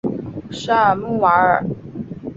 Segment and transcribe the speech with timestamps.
[0.49, 1.63] 沙尔穆瓦尔。